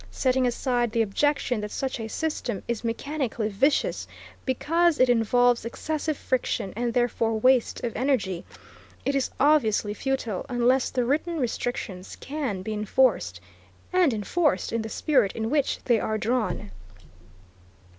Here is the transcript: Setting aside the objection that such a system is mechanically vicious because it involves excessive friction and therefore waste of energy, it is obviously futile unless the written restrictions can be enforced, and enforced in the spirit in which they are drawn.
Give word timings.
Setting 0.09 0.47
aside 0.47 0.91
the 0.91 1.03
objection 1.03 1.61
that 1.61 1.69
such 1.69 1.99
a 1.99 2.07
system 2.07 2.63
is 2.67 2.83
mechanically 2.83 3.49
vicious 3.49 4.07
because 4.45 4.97
it 4.99 5.09
involves 5.09 5.63
excessive 5.63 6.17
friction 6.17 6.73
and 6.75 6.91
therefore 6.91 7.39
waste 7.39 7.83
of 7.83 7.95
energy, 7.95 8.43
it 9.05 9.13
is 9.13 9.29
obviously 9.39 9.93
futile 9.93 10.43
unless 10.49 10.89
the 10.89 11.05
written 11.05 11.37
restrictions 11.39 12.15
can 12.15 12.63
be 12.63 12.73
enforced, 12.73 13.39
and 13.93 14.11
enforced 14.11 14.73
in 14.73 14.81
the 14.81 14.89
spirit 14.89 15.33
in 15.33 15.51
which 15.51 15.77
they 15.83 15.99
are 15.99 16.17
drawn. 16.17 16.71